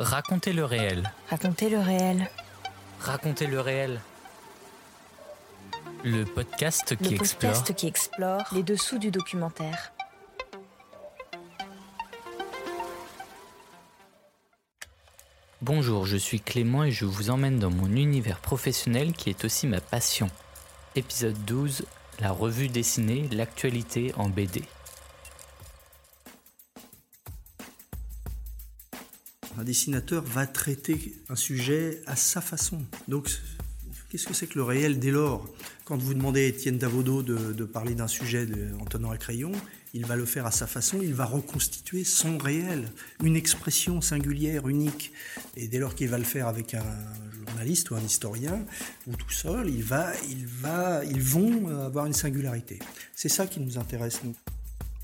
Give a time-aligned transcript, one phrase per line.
[0.00, 1.12] Racontez le réel.
[1.28, 2.30] Racontez le réel.
[3.00, 4.00] Racontez le réel.
[6.04, 7.52] Le podcast qui Le explore.
[7.52, 9.92] podcast qui explore les dessous du documentaire.
[15.60, 19.66] Bonjour, je suis Clément et je vous emmène dans mon univers professionnel qui est aussi
[19.66, 20.30] ma passion.
[20.96, 21.84] Épisode 12,
[22.20, 24.62] la revue dessinée, l'actualité en BD.
[29.60, 32.78] Un dessinateur va traiter un sujet à sa façon.
[33.08, 33.28] Donc,
[34.08, 35.46] qu'est-ce que c'est que le réel dès lors?
[35.84, 38.48] Quand vous demandez à Étienne Davodo de, parler d'un sujet
[38.80, 39.52] en tenant un crayon,
[39.92, 42.90] il va le faire à sa façon, il va reconstituer son réel,
[43.22, 45.12] une expression singulière, unique.
[45.58, 46.96] Et dès lors qu'il va le faire avec un
[47.46, 48.64] journaliste ou un historien,
[49.08, 52.78] ou tout seul, il va, il va, ils vont avoir une singularité.
[53.14, 54.34] C'est ça qui nous intéresse, nous.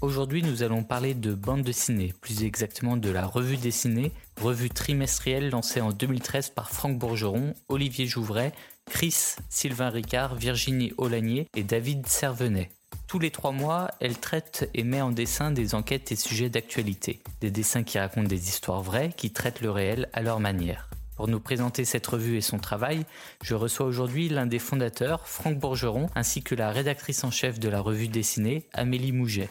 [0.02, 5.48] Aujourd'hui, nous allons parler de bande dessinée, plus exactement de la revue dessinée, revue trimestrielle
[5.48, 8.52] lancée en 2013 par Franck Bourgeron, Olivier Jouvray,
[8.84, 12.68] Chris, Sylvain Ricard, Virginie Aulagnier et David Servenet.
[13.08, 17.22] Tous les trois mois, elle traite et met en dessin des enquêtes et sujets d'actualité,
[17.40, 20.90] des dessins qui racontent des histoires vraies, qui traitent le réel à leur manière.
[21.16, 23.06] Pour nous présenter cette revue et son travail,
[23.42, 27.70] je reçois aujourd'hui l'un des fondateurs, Franck Bourgeron, ainsi que la rédactrice en chef de
[27.70, 29.48] la revue dessinée, Amélie Mouget.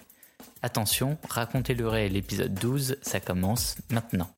[0.66, 4.30] Attention, racontez le réel épisode 12, ça commence maintenant.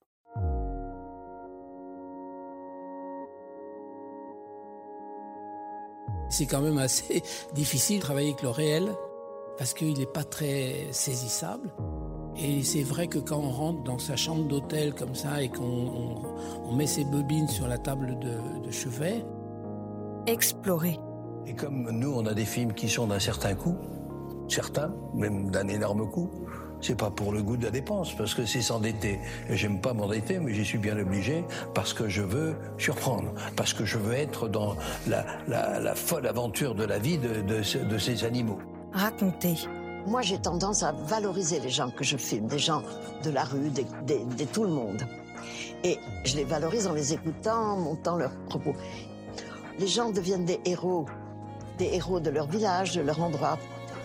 [6.29, 7.23] C'est quand même assez
[7.55, 8.93] difficile de travailler avec le réel
[9.57, 11.69] parce qu'il n'est pas très saisissable.
[12.35, 15.63] Et c'est vrai que quand on rentre dans sa chambre d'hôtel comme ça et qu'on
[15.63, 19.23] on- on met ses bobines sur la table de, de chevet,
[20.27, 20.99] Explorer.
[21.45, 23.77] Et comme nous, on a des films qui sont d'un certain coût,
[24.47, 26.29] certains, même d'un énorme coût,
[26.79, 29.19] c'est pas pour le goût de la dépense, parce que c'est s'endetter.
[29.49, 33.73] Et j'aime pas m'endetter, mais j'y suis bien obligé, parce que je veux surprendre, parce
[33.73, 34.75] que je veux être dans
[35.07, 38.59] la, la- la folle aventure de la vie de, de ce- de ces animaux.
[38.93, 39.55] Raconter.
[40.05, 42.83] Moi, j'ai tendance à valoriser les gens que je filme, des gens
[43.23, 45.01] de la rue, des, des- de tout le monde.
[45.83, 48.73] Et je les valorise en les écoutant, en montant leurs propos.
[49.79, 51.05] Les gens deviennent des héros,
[51.77, 53.57] des héros de leur village, de leur endroit.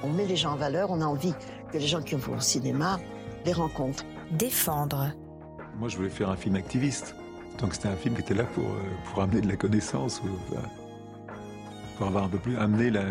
[0.02, 1.34] On met les gens en valeur, on a envie
[1.72, 2.98] que les gens qui vont au cinéma
[3.44, 4.04] les rencontrent.
[4.32, 5.12] Défendre.
[5.78, 7.14] Moi, je voulais faire un film activiste.
[7.58, 8.78] Donc, c'était un film qui était là pour, euh,
[9.10, 10.66] pour amener de la connaissance, ou, enfin,
[11.96, 13.04] pour avoir un peu plus amené la-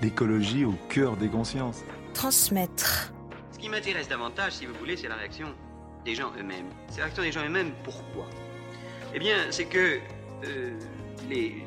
[0.00, 1.80] l'écologie au cœur des consciences.
[2.14, 3.12] Transmettre.
[3.52, 5.48] Ce qui m'intéresse davantage, si vous voulez, c'est la réaction
[6.04, 6.66] des gens eux-mêmes.
[6.88, 7.72] C'est la réaction des gens eux-mêmes.
[7.84, 8.26] Pourquoi?
[9.14, 9.98] Eh bien, c'est que
[10.44, 10.72] euh,
[11.28, 11.62] les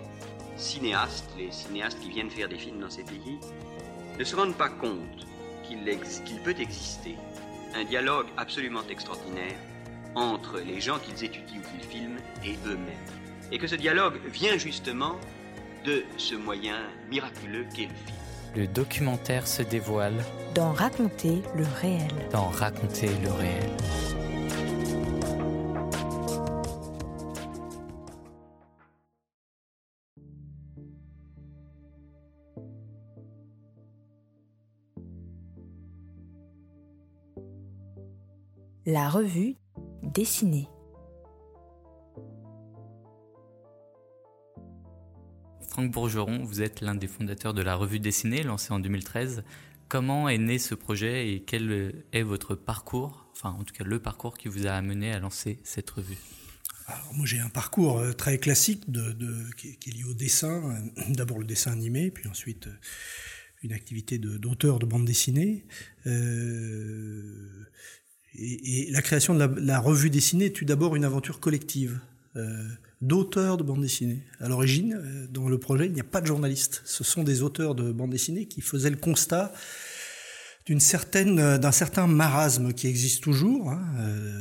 [0.58, 3.40] cinéastes, les cinéastes qui viennent faire des films dans ces pays,
[4.20, 5.28] ne se rendent pas compte
[5.64, 7.16] qu'il ex- peut exister
[7.76, 9.56] un dialogue absolument extraordinaire
[10.16, 13.52] entre les gens qu'ils étudient ou qu'ils filment et eux-mêmes.
[13.52, 15.16] Et que ce dialogue vient justement
[15.86, 16.78] de ce moyen
[17.12, 18.18] miraculeux qu'est le film.
[18.56, 20.24] Le documentaire se dévoile
[20.56, 22.08] Dans raconter le réel.
[22.32, 23.70] dans Raconter le réel.
[38.85, 39.56] La revue
[40.03, 40.68] dessinée.
[45.68, 49.44] Franck Bourgeron, vous êtes l'un des fondateurs de la revue dessinée lancée en 2013.
[49.90, 54.00] Comment est né ce projet et quel est votre parcours, enfin en tout cas le
[54.00, 56.17] parcours qui vous a amené à lancer cette revue?
[56.88, 60.03] Alors, moi, j'ai un parcours euh, très classique de, de- qui, est- qui est lié
[60.03, 60.69] au dessin.
[60.97, 62.75] Euh, D'abord le dessin animé, puis ensuite euh,
[63.66, 65.66] une activité de- d'auteur de, bande dessinée.
[66.06, 67.22] Euh,
[68.38, 72.00] et, la création de la, revue dessinée est d'abord une aventure collective
[72.36, 72.68] euh,
[73.02, 74.24] d'auteurs de bande dessinée.
[74.40, 76.81] À l'origine, euh, dans le projet, il n'y a pas de journalistes.
[76.86, 79.53] Ce sont des auteurs de bande dessinée qui faisaient le constat
[80.66, 83.86] d'une certaine, d'un certain marasme qui existe toujours hein,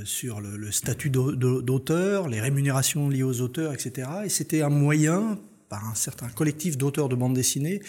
[0.06, 4.09] sur le, le statut d'au- d'au- d'auteur, les rémunérations liées aux auteurs, etc.
[4.25, 5.38] Et c'était un moyen,
[5.69, 7.82] par un certain collectif d'auteurs de bande dessinée,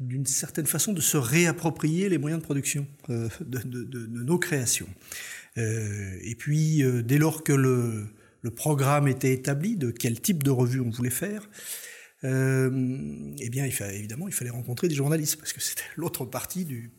[0.00, 4.88] d'une certaine façon de se réapproprier les moyens de production euh, de, nos créations.
[5.58, 8.08] Euh, et puis, euh, dès lors que le,
[8.56, 11.48] programme était établi, de quel type de revue on voulait faire,
[12.24, 12.70] euh,
[13.40, 16.92] eh bien, évidemment, il fallait rencontrer des journalistes parce que c'était l'autre partie du,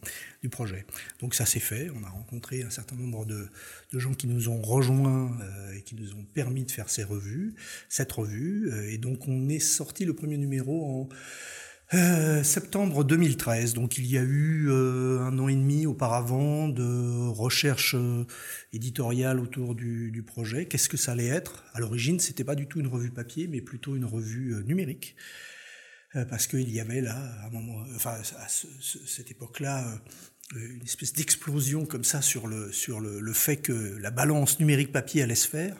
[0.52, 0.86] projet.
[1.22, 1.90] Donc ça s'est fait.
[1.96, 3.48] On a rencontré un certain nombre de,
[3.94, 5.32] gens qui nous ont rejoints
[5.74, 7.56] et qui nous ont permis de faire ces revues,
[7.88, 8.70] cette revue.
[8.90, 11.10] Et donc on est sorti le premier numéro en
[11.94, 17.28] Euh, septembre 2013, donc il y a eu euh, un an et demi auparavant de
[17.28, 18.26] recherche euh,
[18.72, 20.66] éditoriale autour du, projet.
[20.66, 21.64] Qu'est-ce que ça allait être?
[21.74, 25.16] À l'origine, c'était pas du tout une revue papier, mais plutôt une revue numérique,
[26.30, 27.18] parce qu'il y avait là,
[28.06, 30.02] à cette époque-là,
[30.56, 35.24] une espèce d'explosion comme ça sur le sur le fait que la balance numérique papier
[35.24, 35.76] allait se faire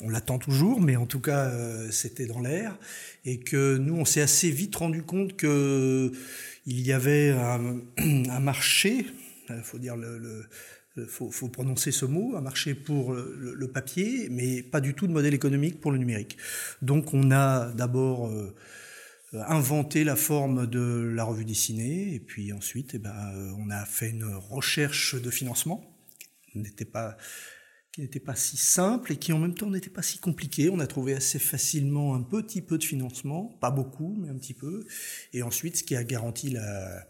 [0.00, 2.76] on l'attend toujours, mais en tout cas, euh, c'était dans l'air.
[3.24, 6.12] Et que nous, on s'est assez vite rendu compte que
[6.66, 7.80] il y avait un,
[8.40, 9.06] marché,
[9.48, 10.46] il euh, faut dire le,
[11.08, 15.34] faut, prononcer ce mot, un marché pour le, papier, mais pas du tout de modèle
[15.34, 16.36] économique pour le numérique.
[16.82, 18.54] Donc on a d'abord euh,
[19.32, 24.10] inventé la forme de la revue dessinée, et puis ensuite, eh ben, on a fait
[24.10, 25.82] une recherche de financement.
[26.54, 27.16] N'était pas
[27.92, 30.70] qui n'était pas si simple et qui en même temps n'était pas si compliqué.
[30.70, 34.54] On a trouvé assez facilement un petit peu de financement, pas beaucoup, mais un petit
[34.54, 34.84] peu.
[35.34, 37.06] Et ensuite, ce qui a garanti la,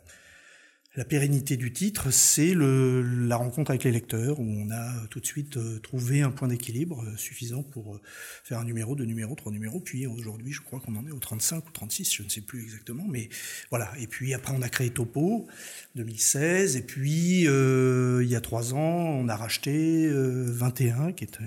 [0.94, 5.26] la pérennité du titre, c'est la rencontre avec les lecteurs, où on a tout de
[5.26, 8.00] suite euh, trouvé un point d'équilibre euh, suffisant pour euh,
[8.44, 9.80] faire un numéro, deux numéros, trois numéros.
[9.80, 12.62] Puis aujourd'hui, je crois qu'on en est au 35 ou 36, je ne sais plus
[12.62, 13.06] exactement.
[13.08, 13.30] Mais
[13.70, 13.90] voilà.
[13.98, 15.46] Et puis après, on a créé Topo,
[15.94, 16.76] 2016.
[16.76, 21.38] Et puis, il y a trois ans, on a racheté 21, qui est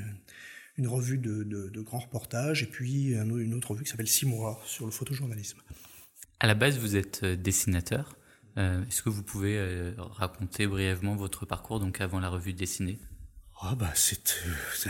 [0.80, 4.60] une revue de, de, grands reportages, et puis une autre revue qui s'appelle Six mois
[4.66, 5.60] sur le photojournalisme.
[6.40, 8.16] À la base, vous êtes dessinateur.
[8.58, 13.00] Euh, est-ce que vous pouvez euh, raconter brièvement votre parcours donc avant la revue dessinée?
[13.64, 14.90] Oh bah c'est euh,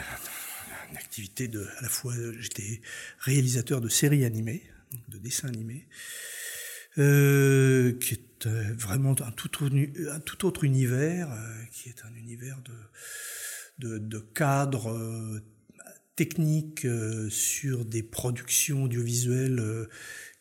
[0.91, 2.81] une activité de à la fois j'étais
[3.19, 4.63] réalisateur de séries animées,
[5.07, 5.88] de dessins animés,
[6.95, 8.47] qui est
[8.77, 11.27] vraiment un tout, un tout autre univers,
[11.71, 15.41] qui est un univers de, de, de cadres
[16.15, 16.88] techniques
[17.29, 19.88] sur des productions audiovisuelles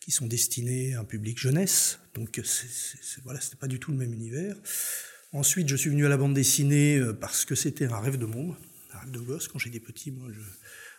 [0.05, 1.99] qui sont destinés à un public jeunesse.
[2.15, 4.55] Donc c'est, voilà, c'était pas du tout le même univers.
[5.33, 8.27] Ensuite, je suis venu à la bande dessinée euh, parce que c'était un rêve de
[8.27, 8.55] monde,
[8.93, 9.49] un rêve de gosse.
[9.49, 10.41] Quand j'étais petit, moi, je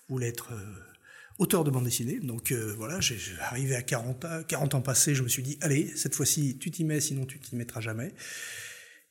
[0.09, 0.57] voulais être euh,
[1.37, 2.19] auteur de bande dessinée.
[2.19, 5.59] Donc euh, voilà, j'ai, arrivé à 40 ans, 40 ans passés, je me suis dit,
[5.61, 8.11] allez, cette fois-ci, tu t'y mets, sinon tu t'y mettras jamais.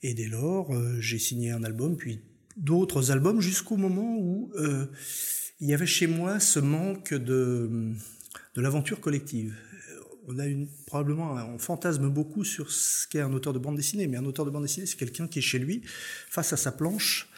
[0.02, 2.20] Et dès lors, j'ai signé un album, puis
[2.56, 4.52] d'autres albums, jusqu'au moment où
[5.60, 7.94] il y avait chez moi ce manque de,
[8.54, 9.54] de l'aventure collective
[10.28, 14.06] on a une, probablement, on fantasme beaucoup sur ce qu'est un auteur de bande dessinée,
[14.06, 15.82] mais un auteur de bande dessinée, c'est quelqu'un qui est chez lui,
[16.28, 17.28] face à sa planche,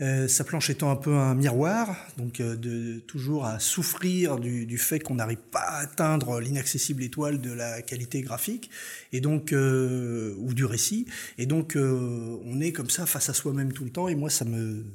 [0.00, 4.78] euh, sa planche étant un peu un miroir, donc euh, de toujours à souffrir du,
[4.78, 8.70] fait qu'on n'arrive pas à atteindre l'inaccessible étoile de la qualité graphique,
[9.12, 11.06] et donc euh, ou du récit,
[11.36, 14.46] et donc on est comme ça face à soi-même tout le temps, et moi ça
[14.46, 14.86] me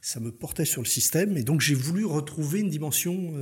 [0.00, 3.34] ça me portait sur le système, et donc j'ai voulu retrouver une dimension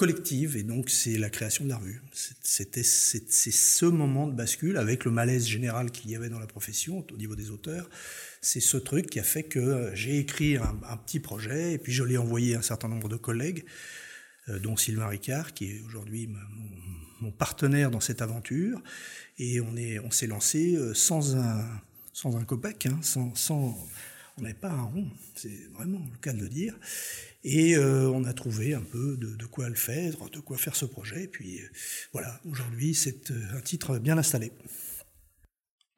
[0.00, 2.00] collective et donc c'est la création de la revue.
[2.42, 6.46] C'était c'est ce moment de bascule avec le malaise général qu'il y avait dans la
[6.46, 7.90] profession au niveau des auteurs.
[8.40, 12.02] C'est ce truc qui a fait que j'ai écrit un, petit projet et puis je
[12.02, 13.66] l'ai envoyé à un certain nombre de collègues,
[14.48, 16.30] euh, dont Sylvain Ricard qui est aujourd'hui
[17.20, 18.82] mon, partenaire dans cette aventure
[19.38, 21.62] et on est on s'est lancé euh, sans un
[22.14, 23.76] sans un copec, hein, sans
[24.60, 26.74] pas un rond, c'est vraiment le cas de le dire.
[27.44, 30.84] Et euh, on a trouvé un peu de, quoi le faire, de quoi faire ce
[30.84, 31.24] projet.
[31.24, 31.68] Et puis euh,
[32.12, 34.52] voilà, aujourd'hui, c'est euh, un titre bien installé.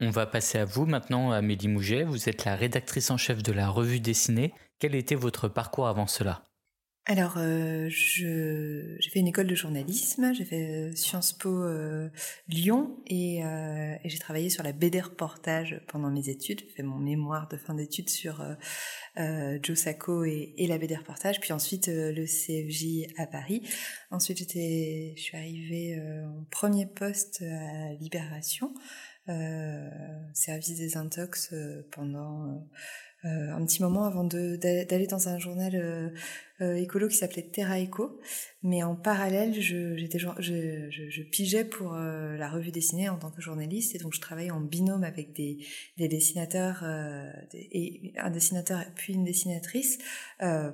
[0.00, 2.04] On va passer à vous maintenant, Amélie Mouget.
[2.04, 4.52] Vous êtes la rédactrice en chef de la revue dessinée.
[4.78, 6.51] Quel était votre parcours avant cela?
[7.04, 12.08] Alors, euh, j'ai fait une école de journalisme, j'ai fait euh, Sciences Po euh,
[12.46, 16.60] Lyon et, euh, j'ai travaillé sur la BD reportage pendant mes études.
[16.60, 18.40] J'ai fait mon mémoire de fin d'études sur
[19.18, 23.68] euh, Joe Sacco et, et, la BD reportage, puis ensuite le CFJ à Paris.
[24.12, 28.74] Ensuite, j'étais, je suis arrivée en premier poste à Libération,
[30.34, 31.52] service des intox
[31.90, 32.64] pendant
[33.24, 36.12] un petit moment avant d'aller dans un journal
[36.60, 38.20] écolo qui s'appelait Terra Eco.
[38.64, 43.18] Mais en parallèle, je, j'étais, je, je, je, pigeais pour euh, la revue dessinée en
[43.18, 45.66] tant que journaliste et donc je travaillais en binôme avec des,
[45.96, 49.98] des dessinateurs euh, et un dessinateur puis une dessinatrice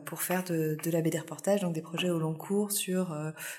[0.04, 3.14] pour faire de, de la BD reportage, donc des projets au long cours sur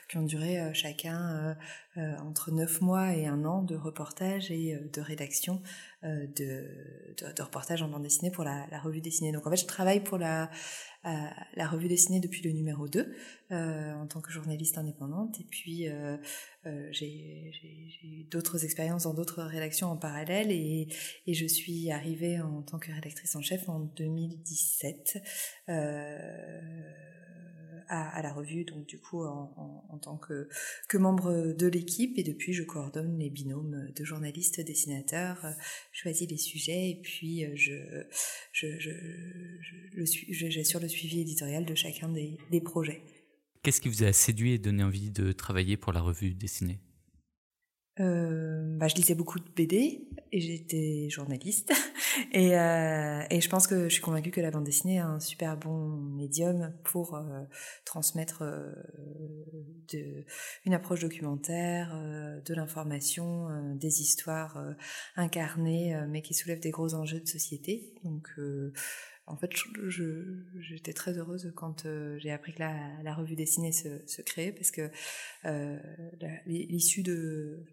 [0.07, 1.55] qui ont duré chacun
[1.95, 5.61] entre neuf mois et un an de reportage et de rédaction
[6.03, 9.31] de, de, de, reportage en bande dessinée pour la, la revue dessinée.
[9.31, 10.49] Donc en fait, je travaille pour la
[11.03, 13.15] la revue dessinée depuis le numéro 2
[13.51, 15.39] euh, en tant que journaliste indépendante.
[15.39, 16.17] Et puis euh,
[16.65, 17.51] euh, j'ai
[18.03, 20.51] eu d'autres expériences dans d'autres rédactions en parallèle.
[20.51, 20.87] Et,
[21.25, 25.21] et, je suis arrivée en tant que rédactrice en chef en 2017
[27.89, 30.47] à, la revue, donc du coup en, tant que,
[30.87, 32.17] que, membre de l'équipe.
[32.17, 35.45] Et depuis, je coordonne les binômes de journalistes, dessinateurs,
[35.91, 37.73] choisis les sujets et puis je,
[38.53, 43.01] je, je, j'assure le suivi éditorial de chacun des, des projets.
[43.63, 46.79] Qu'est-ce qui vous a séduit et donné envie de travailler pour la revue dessinée?
[47.99, 51.73] Euh, bah, je lisais beaucoup de BD et j'étais journaliste.
[52.33, 55.19] Et, euh, et, je pense que je suis convaincue que la bande dessinée est un
[55.21, 57.43] super bon médium pour euh,
[57.85, 58.43] transmettre
[60.65, 61.95] une approche documentaire,
[62.43, 64.61] de l'information, des histoires
[65.15, 67.93] incarnées, mais qui soulèvent des gros enjeux de société.
[68.03, 68.29] Donc
[69.29, 69.51] en fait,
[70.59, 74.71] j'étais très heureuse quand euh, j'ai appris que la, revue dessinée se, se créait parce
[74.71, 74.89] que
[75.45, 75.77] euh,
[76.47, 77.63] l'issue de,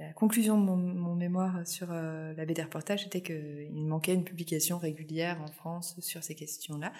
[0.00, 4.78] la conclusion de mon, mémoire sur euh, la BD reportage était qu'il manquait une publication
[4.78, 6.94] régulière en France sur ces questions-là,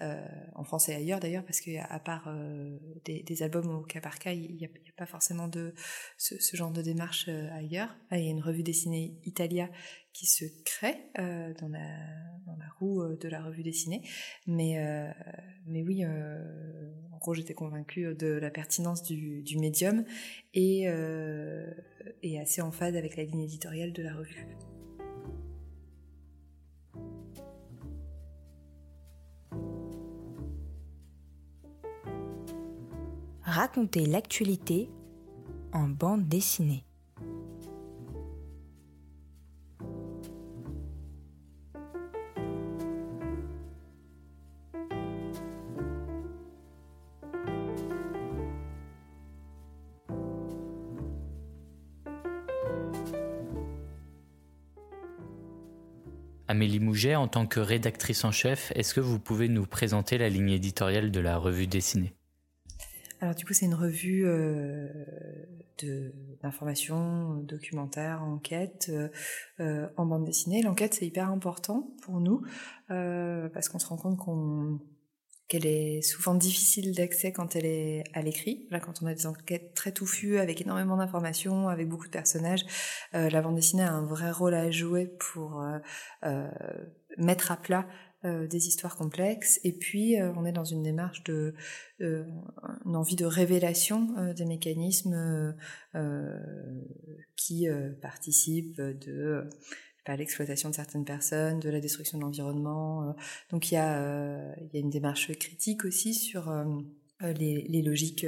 [0.00, 4.18] euh, en France et ailleurs d'ailleurs, parce qu'à part euh, des, albums au cas par
[4.18, 5.74] cas, il n'y a, pas forcément de
[6.16, 7.94] ce, genre de démarche ailleurs.
[8.10, 9.68] Ah, il y a une revue dessinée Italia
[10.14, 11.86] qui se crée dans la,
[12.80, 14.02] roue de la revue dessinée,
[14.46, 14.76] mais,
[15.66, 20.04] mais oui, en gros j'étais convaincue de la pertinence du, du médium
[20.54, 20.88] et,
[22.22, 24.46] et assez en phase avec la ligne éditoriale de la revue.
[33.42, 34.88] Raconter l'actualité
[35.72, 36.87] en bande dessinée.
[56.48, 60.28] Amélie Mouget, en tant que rédactrice en chef, est-ce que vous pouvez nous présenter la
[60.28, 62.14] ligne éditoriale de la revue dessinée?
[63.20, 64.88] Alors du coup, c'est une revue euh,
[66.42, 69.08] d'information, documentaire, enquête euh,
[69.60, 70.62] euh, en bande dessinée.
[70.62, 72.42] L'enquête, c'est hyper important pour nous
[72.90, 74.80] euh, parce qu'on se rend compte qu'on
[75.48, 78.66] qu'elle est souvent difficile d'accès quand elle est à l'écrit.
[78.70, 82.64] Là, quand on a des enquêtes très touffues, avec énormément d'informations, avec beaucoup de personnages,
[83.14, 85.78] euh, la bande dessinée a un vrai rôle à jouer pour euh,
[86.24, 86.48] euh,
[87.16, 87.86] mettre à plat
[88.24, 89.60] des histoires complexes.
[89.62, 91.54] Et puis, on est dans une démarche de,
[92.00, 95.54] une envie de révélation des mécanismes
[97.36, 97.68] qui
[98.02, 99.48] participent de
[100.16, 103.08] l'exploitation de certaines personnes, de la destruction de l'environnement.
[103.08, 103.12] Euh.
[103.50, 106.64] Donc il y, a, euh, il y a une démarche critique aussi sur euh,
[107.20, 108.26] les, les, logiques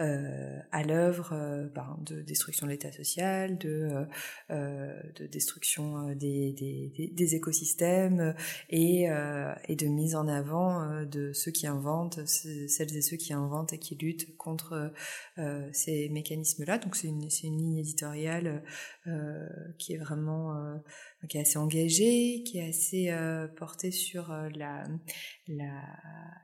[0.00, 1.30] euh, à l'œuvre
[1.74, 4.06] ben, de destruction de l'état social, de,
[4.50, 8.34] euh, de destruction des, des, des écosystèmes
[8.70, 9.08] et,
[9.68, 13.78] et, de mise en avant de ceux qui inventent, celles et ceux qui inventent et
[13.78, 14.92] qui luttent contre
[15.72, 16.78] ces mécanismes-là.
[16.78, 18.62] Donc c'est une, une ligne éditoriale
[19.78, 20.80] qui est vraiment
[21.28, 24.84] qui est assez engagé, qui est assez euh, porté sur euh, la,
[25.48, 25.82] la,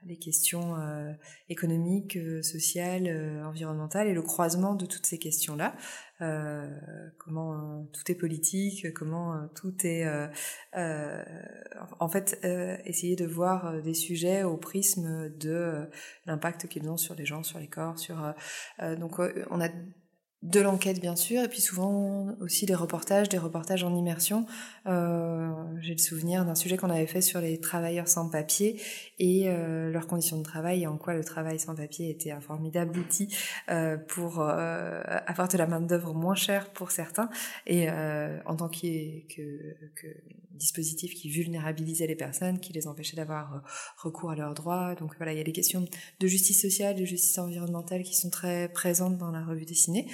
[0.05, 1.13] les questions euh,
[1.49, 5.75] économiques, euh, sociales, environnementales et le croisement de toutes ces questions-là.
[7.19, 10.07] comment tout est politique, comment tout est...
[10.75, 12.39] en fait,
[12.85, 15.89] essayer de voir des sujets au prisme de
[16.27, 18.35] l'impact qu'ils ont sur les gens, sur les corps, sur...
[18.99, 19.19] donc
[19.51, 19.69] on a
[20.43, 24.45] de l'enquête bien sûr, et puis souvent aussi des reportages, des reportages en immersion.
[24.87, 28.81] Euh, J'ai le souvenir d'un sujet qu'on avait fait sur les travailleurs sans papier
[29.21, 32.41] et euh, leurs conditions de travail et en quoi le travail sans papier était un
[32.41, 33.29] formidable outil
[33.71, 37.31] euh, pour avoir de la main d'œuvre moins chère pour certains
[37.67, 38.79] et en tant que,
[40.55, 43.59] dispositif qui vulnérabilisait les personnes, qui les empêchait d'avoir euh,
[43.97, 44.95] recours à leurs droits.
[44.95, 45.85] Donc voilà, il y a des questions
[46.21, 50.07] de justice sociale, de justice environnementale qui sont très présentes dans la revue dessinée.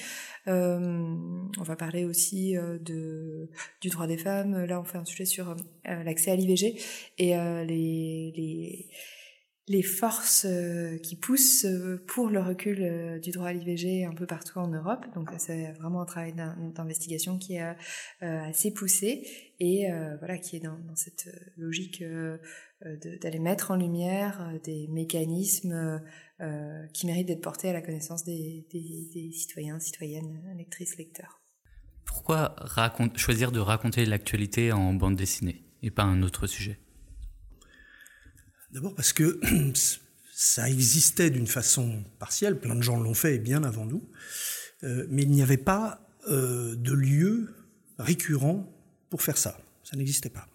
[0.49, 1.17] Euh,
[1.59, 4.65] on va parler aussi euh, de, du droit des femmes.
[4.65, 5.55] Là, on fait un sujet sur euh,
[6.03, 6.81] l'accès à l'IVG
[7.19, 8.89] et les, les
[9.69, 10.47] les forces
[11.03, 11.67] qui poussent
[12.07, 15.05] pour le recul du droit à l'IVG un peu partout en Europe.
[15.15, 16.35] Donc c'est vraiment un travail
[16.75, 17.75] d'investigation qui est
[18.21, 19.27] assez poussé
[19.61, 22.03] et voilà qui est dans, cette logique
[22.83, 26.01] d'aller mettre en lumière des mécanismes
[26.41, 28.65] euh, qui mérite d'être porté à la connaissance des,
[29.33, 31.41] citoyens, citoyennes, lectrices, lecteurs.
[32.05, 32.55] Pourquoi
[33.17, 36.79] choisir de raconter l'actualité en bande dessinée et pas un autre sujet?
[38.73, 39.41] D'abord parce que
[40.33, 44.03] ça existait d'une façon partielle, plein de gens l'ont fait bien avant nous,
[44.85, 47.55] euh, mais il n'y avait pas euh, de lieu
[47.99, 48.71] récurrent
[49.11, 49.61] pour faire ça.
[49.85, 50.49] Ça n'existait pas.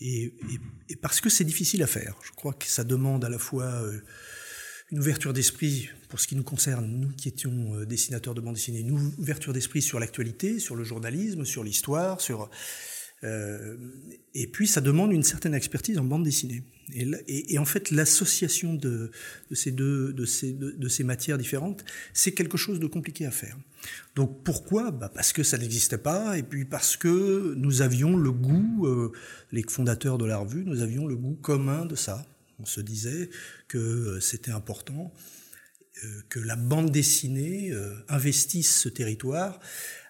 [0.00, 0.34] Et,
[1.02, 2.16] parce que c'est difficile à faire.
[2.22, 3.82] Je crois que ça demande à la fois
[4.90, 8.54] une ouverture d'esprit pour ce qui nous concerne, nous qui étions euh, dessinateurs de bande
[8.54, 12.50] dessinée, une ouverture d'esprit sur l'actualité, sur le journalisme, sur l'histoire, sur
[13.22, 13.76] euh,
[14.34, 16.62] et puis ça demande une certaine expertise en bande dessinée.
[16.94, 19.12] Et, en fait, l'association de,
[19.52, 23.56] ces deux de ces, de, ces matières différentes, c'est quelque chose de compliqué à faire.
[24.16, 24.90] Donc pourquoi?
[24.90, 29.12] Bah Parce que ça n'existait pas, et puis parce que nous avions le goût, euh,
[29.52, 32.26] les fondateurs de la revue, nous avions le goût commun de ça.
[32.58, 33.30] On se disait
[33.68, 35.12] que c'était important
[36.28, 39.60] que la bande dessinée euh, investisse ce territoire,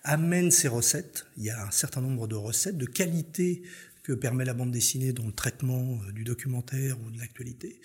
[0.05, 1.27] amène ses recettes.
[1.37, 3.63] Il y a un certain nombre de recettes, de qualité
[4.03, 7.81] que permet la bande dessinée dans le traitement du documentaire ou de l'actualité,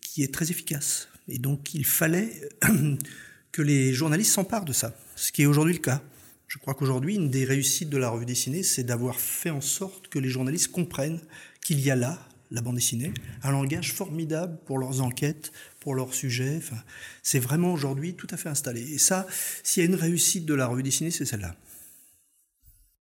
[0.00, 1.08] qui est très efficace.
[1.28, 2.48] Et donc il fallait
[3.52, 6.02] que les journalistes s'emparent de ça, ce qui est aujourd'hui le cas.
[6.48, 10.08] Je crois qu'aujourd'hui, une des réussites de la revue dessinée, c'est d'avoir fait en sorte
[10.08, 11.20] que les journalistes comprennent
[11.64, 13.12] qu'il y a là la bande dessinée,
[13.42, 15.50] un langage formidable pour leurs enquêtes,
[15.84, 16.56] pour leurs sujets.
[16.56, 16.82] Enfin,
[17.22, 18.80] c'est vraiment aujourd'hui tout à fait installé.
[18.94, 19.26] Et ça,
[19.62, 21.54] s'il y a une réussite de la revue dessinée, c'est celle-là.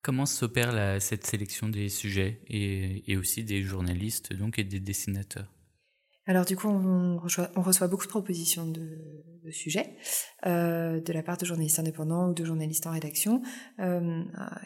[0.03, 5.51] Comment s'opère cette sélection des sujets et, aussi des journalistes donc et des dessinateurs?
[6.27, 8.89] Alors du coup, on reçoit, beaucoup de propositions de,
[9.51, 9.97] sujets
[10.45, 13.43] euh, de la part de journalistes indépendants ou de journalistes en rédaction.
[13.81, 14.23] Euh,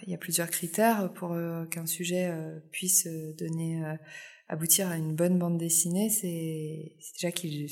[0.06, 2.34] il y a plusieurs critères pour euh, qu'un sujet
[2.70, 3.06] puisse
[3.38, 3.82] donner
[4.50, 7.68] aboutir à une bonne bande dessinée, c'est déjà qu'il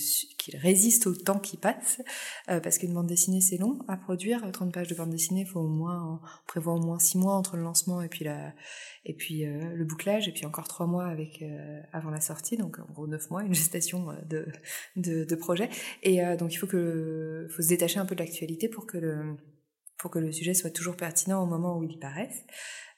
[0.54, 2.00] résiste au temps qui passe,
[2.49, 4.49] euh, parce qu'une bande dessinée c'est long à produire.
[4.52, 7.56] 30 pages de bande dessinée, faut au moins, on prévoit au moins 6 mois entre
[7.56, 12.11] le lancement et puis euh, le bouclage, et puis encore 3 mois avec euh, avant
[12.11, 15.70] la sortie, donc en gros 9 mois, une gestation de, projet.
[16.04, 18.87] Et donc il faut se détacher un peu de l'actualité pour
[19.99, 22.44] pour que le sujet soit toujours pertinent au moment où il paraisse.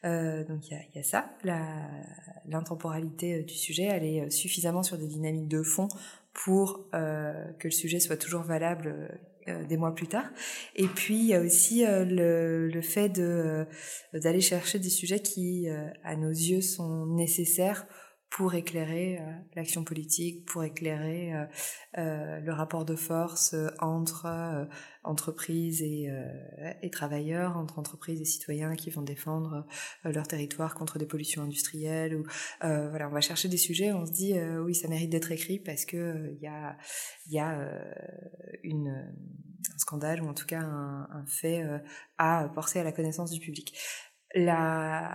[0.04, 1.30] Euh, donc il y a, y a, ça,
[2.46, 5.88] l'intemporalité euh, du sujet, elle est euh, suffisamment sur des dynamiques de fond
[6.32, 10.30] pour euh, que le sujet soit toujours valable euh, des mois plus tard.
[10.74, 13.66] Et puis il y a aussi le, le, fait de
[14.14, 15.68] d'aller chercher des sujets qui,
[16.04, 17.86] à nos yeux, sont nécessaires
[18.30, 21.44] pour éclairer euh, l'action politique, pour éclairer euh,
[21.98, 24.68] euh, le rapport de force entre
[25.02, 26.08] entreprises et,
[26.82, 29.66] et, travailleurs, entre entreprises et citoyens qui vont défendre
[30.04, 32.14] leur territoire contre des pollutions industrielles.
[32.14, 32.24] Ou
[32.60, 35.84] voilà, on va chercher des sujets, on se dit oui, ça mérite d'être écrit parce
[35.84, 36.76] que il y a,
[37.28, 37.68] y a
[38.62, 41.64] une, un scandale ou en tout cas un, un fait
[42.18, 43.74] à porter à la connaissance du public
[44.34, 45.14] la,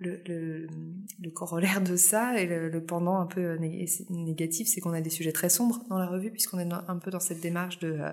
[0.00, 0.66] le,
[1.34, 3.56] corollaire de ça et le, pendant un peu
[4.10, 7.10] négatif, c'est qu'on a des sujets très sombres dans la revue, puisqu'on est un peu
[7.10, 8.10] dans cette démarche de euh,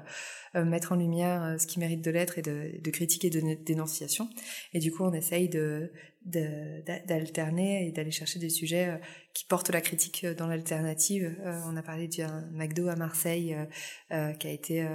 [0.56, 3.42] euh, mettre en lumière euh, ce qui mérite de l'être et de, de critiquer de
[3.64, 4.30] dénonciation.
[4.74, 5.92] Et du coup, on essaye de
[6.26, 8.98] d'alterner et d'aller chercher des sujets euh,
[9.34, 11.36] qui portent la critique dans l'alternative.
[11.66, 13.58] on a parlé d'un McDo à Marseille
[14.12, 14.88] qui a été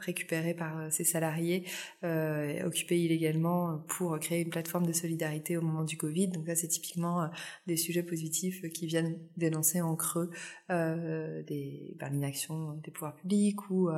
[0.00, 1.64] récupéré par ses salariés,
[2.02, 6.28] occupé illégalement pour créer une plateforme de solidarité au moment du Covid.
[6.28, 7.30] Donc ça, c'est typiquement
[7.66, 10.30] des sujets positifs qui viennent dénoncer en creux
[10.68, 13.88] des, ben, l'inaction des pouvoirs publics ou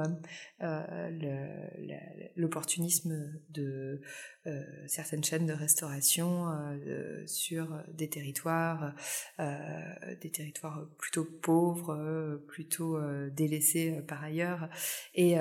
[2.37, 4.01] l'opportunisme de
[4.49, 6.78] euh, certaines chaînes de restauration euh,
[7.27, 8.95] sur des territoires,
[9.41, 12.99] euh, des territoires plutôt pauvres, plutôt
[13.31, 14.69] délaissés par ailleurs,
[15.15, 15.33] et,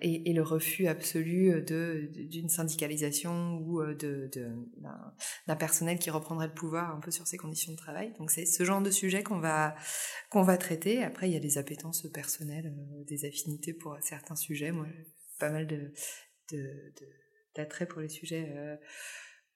[0.00, 4.30] et, le refus absolu d'une syndicalisation ou de,
[5.46, 8.12] d'un personnel qui reprendrait le pouvoir un peu sur ses conditions de travail.
[8.18, 9.74] Donc c'est ce genre de sujet qu'on va
[10.30, 11.02] qu'on va traiter.
[11.02, 12.74] Après, il y a des appétences personnelles,
[13.06, 14.72] des affinités pour certains sujets.
[14.72, 14.86] Moi,
[15.38, 15.92] pas mal de,
[17.54, 18.76] d'attrait pour les sujets euh,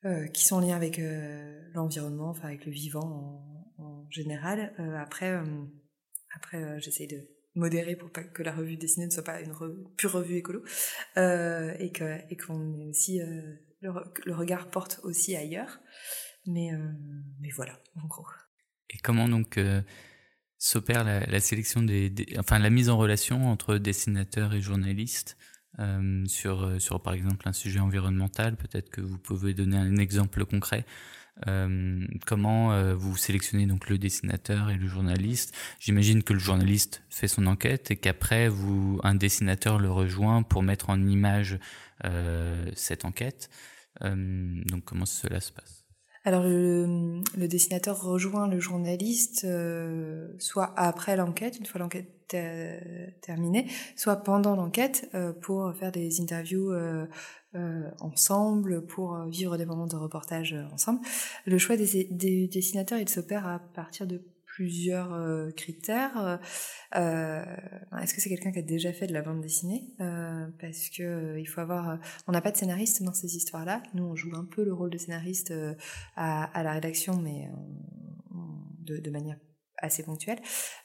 [0.07, 3.43] euh, qui sont lien avec euh, l'environnement, enfin avec le vivant
[3.79, 4.73] en, général.
[4.99, 5.37] après,
[6.35, 9.53] après j'essaye de modérer pour que la revue dessinée ne soit pas une
[9.97, 10.63] pure revue écolo
[11.17, 13.21] et que et qu'on aussi
[13.81, 15.81] le, regard porte aussi ailleurs.
[16.47, 16.71] Mais
[17.41, 18.25] mais voilà, en gros.
[18.91, 19.59] Et comment donc
[20.57, 25.37] s'opère la, sélection des, enfin la mise en relation entre dessinateurs et journalistes?
[25.79, 28.57] Euh, sur, euh, sur par exemple un sujet environnemental.
[28.57, 30.87] Peut-être que vous pouvez donner un exemple concret.
[31.47, 35.55] Euh, comment vous sélectionnez donc le dessinateur et le journaliste?
[35.81, 38.51] J'imagine que le journaliste fait son enquête et qu'après
[39.03, 41.59] un dessinateur le rejoint pour mettre en image
[42.75, 43.51] cette enquête.
[44.01, 45.76] donc comment cela se passe?
[46.27, 54.17] Alors le, dessinateur rejoint le journaliste euh, soit après l'enquête, une fois l'enquête terminée, soit
[54.17, 57.07] pendant l'enquête euh, pour faire des interviews euh,
[58.01, 60.99] ensemble, pour vivre des moments de reportage ensemble.
[61.45, 64.21] Le choix des, des dessinateurs, il s'opère à partir de
[64.57, 66.41] plusieurs euh, critères.
[66.97, 67.45] Euh,
[68.01, 69.95] est-ce que c'est quelqu'un qui a déjà fait de la bande dessinée?
[70.01, 73.83] Euh, Parce que il faut avoir, on n'a pas de scénariste dans ces histoires-là.
[73.93, 75.53] Nous, on joue un peu le rôle de scénariste
[76.17, 77.51] à, la rédaction, mais
[78.81, 79.37] de manière
[79.79, 80.39] assez ponctuel.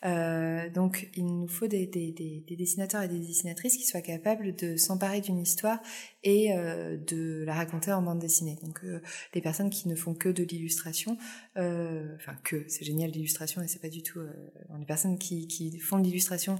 [0.05, 4.55] Euh, donc il nous faut des, des, des, dessinateurs et des dessinatrices qui soient capables
[4.55, 5.79] de s'emparer d'une histoire
[6.23, 8.57] et euh, de la raconter en bande dessinée.
[8.63, 9.01] Donc euh,
[9.33, 11.17] les personnes qui ne font que de l'illustration,
[11.57, 14.19] euh, enfin que, c'est génial l'illustration et c'est pas du tout...
[14.19, 14.31] Euh,
[14.77, 16.59] les personnes qui, qui font de l'illustration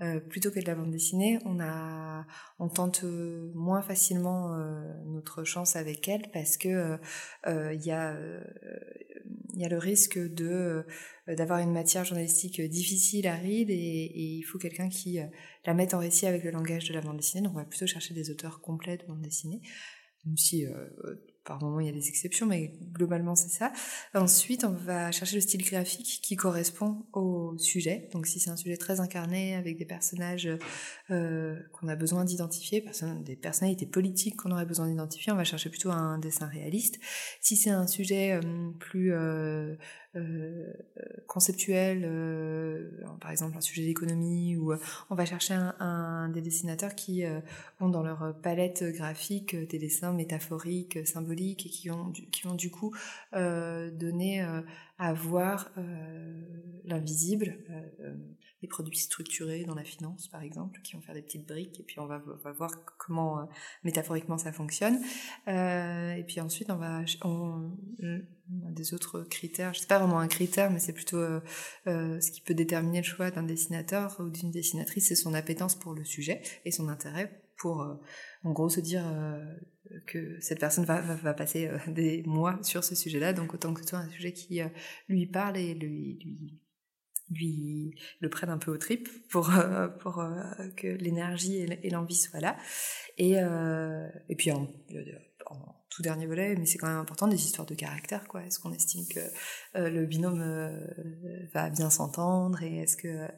[0.00, 2.26] euh, plutôt que de la bande dessinée, on a,
[2.58, 3.04] on tente
[3.54, 4.56] moins facilement
[5.04, 6.98] notre chance avec elles parce que
[7.46, 8.16] il y a
[9.54, 10.84] y a le risque de
[11.28, 15.26] euh, d'avoir une matière journalistique difficile, aride, et, et il faut quelqu'un qui euh,
[15.66, 17.42] la mette en récit avec le langage de la bande dessinée.
[17.42, 19.60] Donc on va plutôt chercher des auteurs complets de bande dessinée,
[20.24, 20.86] même si euh,
[21.50, 23.72] par moment il y a des exceptions, mais globalement c'est ça.
[24.14, 28.08] Ensuite, on va chercher le style graphique qui correspond au sujet.
[28.12, 30.48] Donc si c'est un sujet très incarné avec des personnages
[31.10, 32.84] euh, qu'on a besoin d'identifier,
[33.24, 37.00] des personnalités politiques qu'on aurait besoin d'identifier, on va chercher plutôt un dessin réaliste.
[37.40, 39.74] Si c'est un sujet euh, plus euh,
[41.26, 46.40] conceptuel, euh, par exemple un sujet d'économie, ou euh, on va chercher un, un des
[46.40, 47.22] dessinateurs qui
[47.80, 52.70] ont dans leur palette graphique des dessins métaphoriques, symboliques, et qui ont, qui ont du
[52.70, 52.94] coup
[53.32, 54.44] donné
[55.00, 55.72] à voir
[56.84, 57.56] l'invisible
[58.60, 61.82] des produits structurés dans la finance, par exemple, qui vont faire des petites briques, et
[61.82, 63.44] puis on va, voir comment euh,
[63.84, 65.00] métaphoriquement ça fonctionne.
[65.48, 67.72] Euh, et puis ensuite, on va, on,
[68.48, 69.72] des autres critères.
[69.72, 71.40] Je sais pas vraiment un critère, mais c'est plutôt euh,
[71.86, 75.74] euh, ce qui peut déterminer le choix d'un dessinateur ou d'une dessinatrice, c'est son appétence
[75.74, 77.94] pour le sujet et son intérêt pour, euh,
[78.42, 79.04] en gros, se dire
[80.06, 83.88] que cette personne va, va, passer des mois sur ce sujet-là, donc autant que ce
[83.88, 84.60] soit un sujet qui
[85.08, 86.60] lui parle et lui,
[87.30, 90.42] lui le prenne un peu au trip pour euh, pour euh,
[90.76, 92.56] que l'énergie et l'envie soient là.
[93.18, 94.68] Et euh, et puis en,
[95.90, 98.72] tout dernier volet mais c'est quand même important des histoires de caractère quoi est-ce qu'on
[98.72, 99.20] estime que
[99.74, 100.42] le binôme
[101.52, 103.28] va bien s'entendre et est-ce que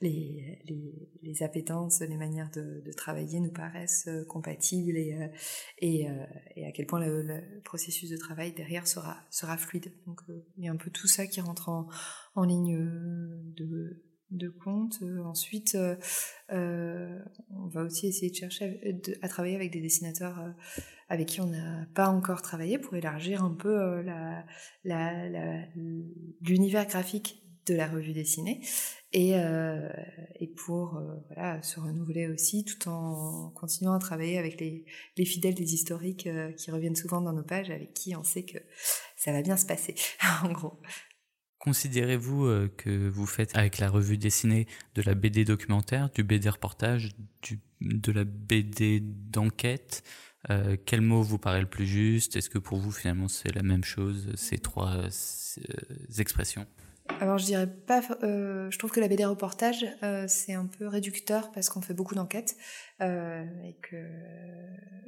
[0.00, 5.30] les, les, les appétences les manières de, de travailler nous paraissent compatibles et
[5.78, 6.06] et,
[6.56, 10.20] et à quel point le, processus de travail derrière sera sera fluide donc
[10.56, 11.88] il y a un peu tout ça qui rentre en
[12.38, 14.98] en ligne euh, de, de compte.
[15.02, 15.76] Euh, ensuite,
[16.50, 17.18] euh,
[17.50, 20.38] on va aussi essayer de chercher à, travailler avec des dessinateurs
[21.08, 24.44] avec qui on n'a pas encore travaillé pour élargir un peu la,
[26.40, 28.60] l'univers graphique de la revue dessinée
[29.12, 29.34] et,
[30.40, 35.54] et pour voilà, se renouveler aussi tout en continuant à travailler avec les, les fidèles
[35.54, 38.58] des historiques qui reviennent souvent dans nos pages avec qui on sait que
[39.16, 39.94] ça va bien se passer
[40.44, 40.80] en gros.
[41.58, 46.48] Considérez-vous euh, que vous faites avec la revue dessinée de la BD documentaire, du BD
[46.48, 47.16] reportage,
[47.80, 50.04] de la BD d'enquête
[50.50, 52.36] euh, Quel mot vous paraît le plus juste?
[52.36, 55.10] Est-ce que pour vous finalement c'est la même chose, ces trois euh,
[56.18, 56.66] expressions?
[57.20, 60.86] Alors je dirais pas, euh, je trouve que la BD reportage euh, c'est un peu
[60.86, 62.56] réducteur parce qu'on fait beaucoup d'enquêtes
[63.00, 63.96] euh, et que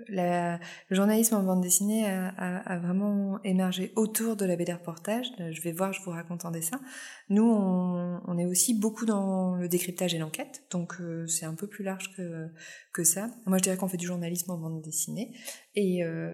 [0.09, 0.59] la,
[0.89, 5.27] le journalisme en bande dessinée a, a, a, vraiment émergé autour de la BD reportage.
[5.39, 6.81] Je vais voir, je vous raconte en dessin.
[7.29, 11.55] Nous on, on est aussi beaucoup dans le décryptage et l'enquête, donc euh, c'est un
[11.55, 12.49] peu plus large que
[12.93, 13.29] que ça.
[13.47, 15.33] Moi je dirais qu'on fait du journalisme en bande dessinée
[15.77, 16.33] et, euh,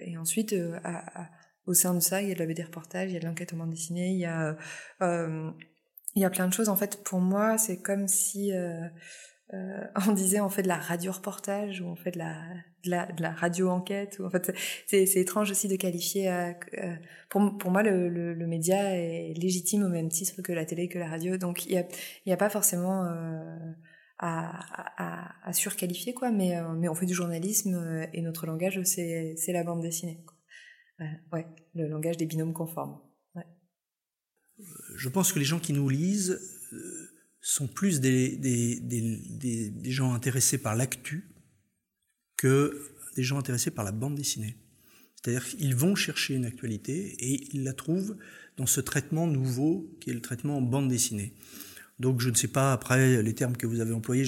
[0.00, 1.28] et ensuite à,
[1.66, 3.26] au sein de ça, il y a de la BD reportage, il y a de
[3.26, 4.56] l'enquête en bande dessinée, il y a,
[5.02, 5.50] euh,
[6.14, 6.68] il y a plein de choses.
[6.68, 8.88] En fait, pour moi, c'est comme si euh,
[9.54, 12.42] euh, on disait on fait de la radio reportage ou on fait de la,
[12.84, 14.20] de la, radio enquête.
[14.24, 14.52] En fait,
[14.86, 16.32] c'est, étrange aussi de qualifier.
[17.30, 20.98] Pour, pour moi, le, le, média est légitime au même titre que la télé, que
[20.98, 21.36] la radio.
[21.36, 21.86] Donc, il y a,
[22.26, 23.08] il y a pas forcément
[24.18, 29.64] à, à, surqualifier quoi, mais, mais on fait du journalisme et notre langage c'est la
[29.64, 30.24] bande dessinée.
[30.96, 32.98] Quoi ouais, le langage des binômes conformes.
[34.94, 36.38] Je pense que les gens qui nous lisent
[36.72, 41.28] euh, sont plus des, des, des, des gens intéressés par l'actu
[42.36, 44.56] que des gens intéressés par la bande dessinée.
[45.16, 48.16] C'est-à-dire qu'ils vont chercher une actualité et ils la trouvent
[48.56, 51.34] dans ce traitement nouveau qui est le traitement en bande dessinée.
[52.02, 54.24] Donc je ne sais pas après les termes que vous avez employés.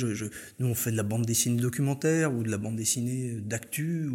[0.60, 4.08] Nous on fait de la bande dessinée documentaire ou de la bande dessinée d'actu.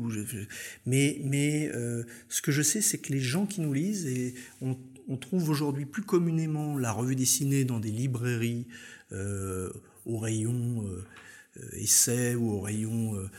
[0.86, 4.78] mais euh, ce que je sais c'est que les gens qui nous lisent et on,
[5.18, 8.68] trouve aujourd'hui plus communément la revue dessinée dans des librairies
[9.12, 9.70] euh,
[10.06, 11.04] au rayon euh,
[11.74, 13.30] essais ou au rayon euh,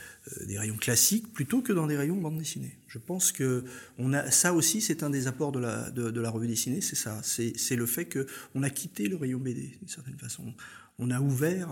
[0.45, 2.77] des rayons classiques plutôt que dans des rayons bande dessinée.
[2.87, 3.63] Je pense que
[3.97, 6.95] on a ça aussi c'est un des apports de la de la revue dessinée, c'est
[6.95, 10.53] ça, c'est le fait que on a quitté le rayon BD d'une certaine façon.
[10.99, 11.69] On a ouvert,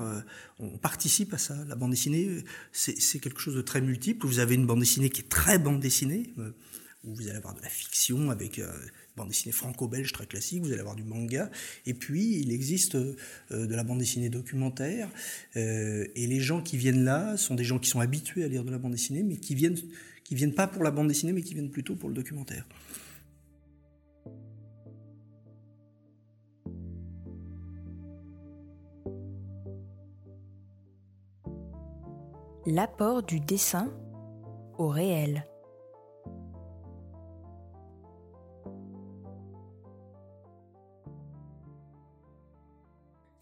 [0.58, 1.56] on participe à ça.
[1.68, 4.26] La bande dessinée, c'est quelque chose de très multiple.
[4.26, 6.34] Vous avez une bande dessinée qui est très bande dessinée,
[7.04, 8.60] où vous allez avoir de la fiction avec
[9.20, 11.50] bande dessinée franco-belge très classique, vous allez avoir du manga,
[11.86, 13.16] et puis il existe euh,
[13.52, 15.10] de la bande dessinée documentaire,
[15.56, 18.64] euh, et les gens qui viennent là sont des gens qui sont habitués à lire
[18.64, 19.78] de la bande dessinée, mais qui viennent,
[20.24, 22.66] qui viennent pas pour la bande dessinée, mais qui viennent plutôt pour le documentaire.
[32.66, 33.92] L'apport du dessin
[34.78, 35.49] au réel.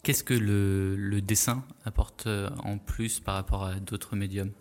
[0.08, 4.54] Qu'est-ce que le, dessin apporte euh, en plus par rapport à d'autres médiums?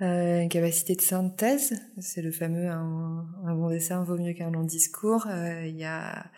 [0.00, 4.62] Euh, Une capacité de synthèse, c'est le fameux un, bon dessin vaut mieux qu'un long
[4.62, 5.26] discours.
[5.26, 6.30] Euh, il y, a,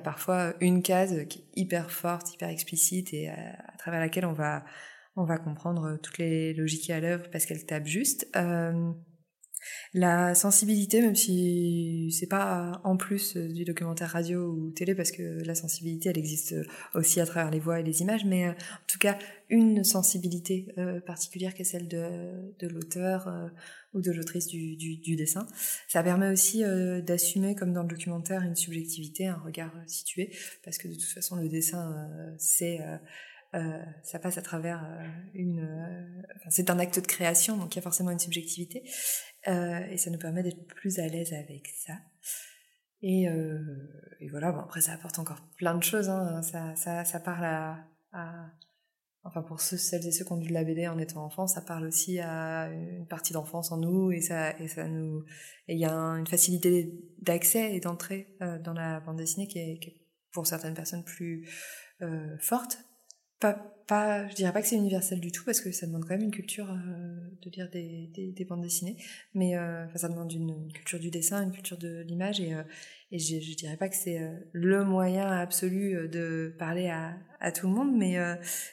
[0.00, 4.66] parfois une case qui est hyper forte, hyper explicite et à, travers laquelle on va,
[5.16, 8.28] on va comprendre toutes les logiques à l'œuvre parce qu'elle tape juste.
[9.94, 15.42] La sensibilité, même si c'est pas en plus du documentaire radio ou télé, parce que
[15.44, 16.54] la sensibilité, elle existe
[16.94, 20.74] aussi à travers les voix et les images, mais euh, en tout cas, une sensibilité
[20.78, 23.48] euh, particulière qui est celle de, de l'auteur euh,
[23.94, 25.46] ou de l'autrice du, du, dessin.
[25.88, 26.62] Ça permet aussi
[27.02, 31.36] d'assumer, comme dans le documentaire, une subjectivité, un regard situé, parce que de toute façon,
[31.36, 32.78] le dessin, c'est
[33.56, 35.60] euh, ça passe à travers euh, une.
[35.60, 38.82] Euh, c'est un acte de création, donc il y a forcément une subjectivité,
[39.46, 41.94] et ça nous permet d'être plus à l'aise avec ça.
[43.02, 43.24] Et,
[44.20, 46.08] et voilà, bon, après ça apporte encore plein de choses.
[46.08, 46.42] Hein.
[46.42, 48.52] Ça, ça, ça, parle à,
[49.22, 51.46] enfin pour ceux, celles et ceux qui ont vu de la BD en étant enfant,
[51.46, 55.24] ça parle aussi à une partie d'enfance en nous, et ça, et ça nous,
[55.68, 60.00] il y a une facilité d'accès et d'entrée dans la bande dessinée qui est,
[60.32, 61.48] pour certaines personnes plus
[62.40, 62.78] forte
[63.40, 66.14] pas, pas, je dirais pas que c'est universel du tout parce que ça demande quand
[66.14, 68.96] même une culture euh, de lire des, des, des, bandes dessinées,
[69.34, 72.62] mais euh, ça demande une, culture du dessin, une culture de l'image et, euh,
[73.12, 77.52] et je, je dirais pas que c'est euh, le moyen absolu de parler à, à
[77.52, 78.16] tout le monde, mais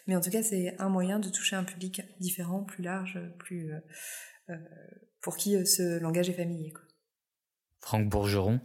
[0.08, 3.72] mais en tout cas c'est un moyen de toucher un public différent, plus large, plus
[5.22, 6.72] pour qui ce langage est familier.
[6.72, 6.82] Quoi.
[7.82, 8.60] Franck Bourgeron.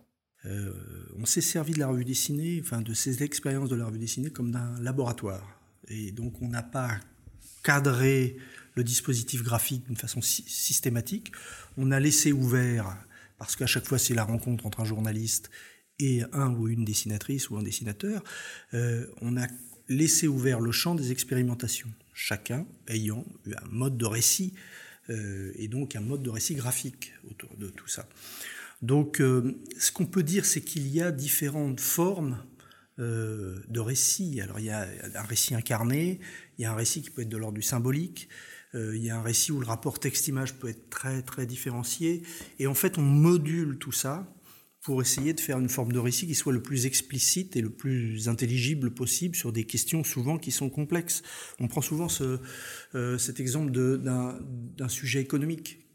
[0.44, 4.30] on s'est servi de la revue dessinée, enfin de ces expériences de la revue dessinée
[4.30, 5.57] comme d'un laboratoire
[5.90, 6.98] et donc on n'a pas
[7.62, 8.36] cadré
[8.74, 11.32] le dispositif graphique d'une façon systématique.
[11.76, 12.96] On a laissé ouvert,
[13.38, 15.50] parce qu'à chaque fois c'est la rencontre entre un journaliste
[15.98, 18.22] et un ou une dessinatrice ou un dessinateur,
[18.74, 19.46] euh, on a
[19.88, 24.54] laissé ouvert le champ des expérimentations, chacun ayant un mode de récit
[25.10, 28.06] euh, et donc un mode de récit graphique autour de tout ça.
[28.82, 32.38] Donc euh, ce qu'on peut dire, c'est qu'il y a différentes formes
[32.98, 34.40] euh, de récits.
[34.40, 36.20] Alors il y a un récit incarné,
[36.58, 38.28] il y a un récit qui peut être de l'ordre du symbolique,
[38.74, 42.22] euh, il y a un récit où le rapport texte-image peut être très très différencié,
[42.58, 44.32] et en fait on module tout ça
[44.80, 47.70] pour essayer de faire une forme de récit qui soit le plus explicite et le
[47.70, 51.22] plus intelligible possible sur des questions souvent qui sont complexes.
[51.58, 52.06] On prend souvent
[52.94, 55.87] euh, cet exemple d'un sujet économique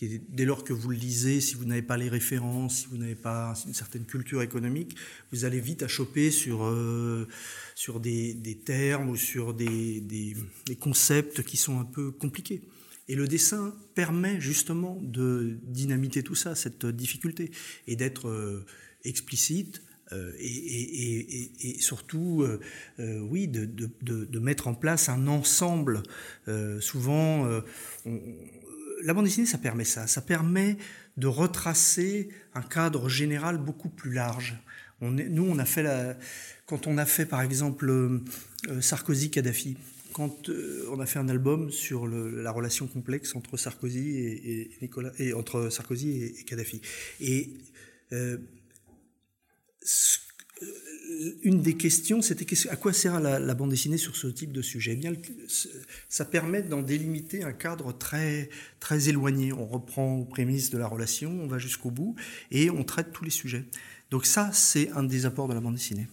[0.00, 3.14] dès lors que vous le lisez, si vous n'avez pas les références, si vous n'avez
[3.14, 4.96] pas une certaine culture économique,
[5.32, 7.28] vous allez vite à choper sur, euh,
[7.74, 12.62] sur des, des, termes ou sur des, des, des, concepts qui sont un peu compliqués.
[13.06, 17.50] Et le dessin permet justement de dynamiter tout ça, cette difficulté,
[17.86, 18.64] et d'être euh,
[19.04, 22.60] explicite, euh, et, et, et, et, surtout, euh,
[22.98, 23.88] euh, oui, de, de,
[24.24, 26.02] de, mettre en place un ensemble.
[26.80, 27.48] souvent,
[28.04, 28.20] on,
[29.04, 30.06] la bande dessinée, ça permet ça.
[30.06, 30.76] Ça permet
[31.16, 34.58] de retracer un cadre général beaucoup plus large.
[35.00, 36.16] Nous, on a fait la,
[36.66, 38.20] quand on a fait par exemple euh,
[38.80, 39.76] Sarkozy-Kadhafi,
[40.12, 45.12] quand euh, on a fait un album sur la relation complexe entre Sarkozy et, Nicolas,
[45.18, 46.80] et entre Sarkozy et, Kadhafi.
[47.20, 47.52] Et
[48.12, 48.38] euh,
[51.42, 54.92] une des questions, c'était à quoi sert la, bande dessinée sur ce type de sujet?
[54.92, 55.12] Eh bien,
[56.08, 58.48] ça permet d'en délimiter un cadre très,
[58.80, 59.52] très éloigné.
[59.52, 62.14] On reprend aux prémices de la relation, on va jusqu'au bout,
[62.50, 63.64] et on traite tous les sujets.
[64.10, 66.08] Donc ça, c'est un des apports de la bande dessinée.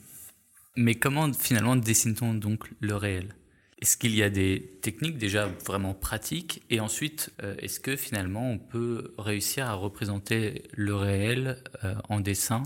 [0.76, 3.36] Mais comment finalement dessine-t-on donc le réel?
[3.82, 6.62] Est-ce qu'il y a des techniques déjà vraiment pratiques?
[6.70, 12.20] Et ensuite, euh, est-ce que finalement on peut réussir à représenter le réel euh, en
[12.20, 12.64] dessin?